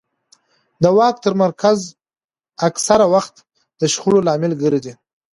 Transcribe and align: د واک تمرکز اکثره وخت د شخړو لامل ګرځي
د 0.83 0.85
واک 0.97 1.15
تمرکز 1.25 1.79
اکثره 2.67 3.05
وخت 3.13 3.35
د 3.79 3.81
شخړو 3.93 4.19
لامل 4.27 4.53
ګرځي 4.63 4.93